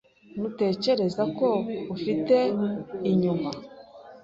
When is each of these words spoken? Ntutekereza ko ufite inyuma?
Ntutekereza 0.35 1.23
ko 1.37 1.47
ufite 1.95 2.37
inyuma? 3.11 3.49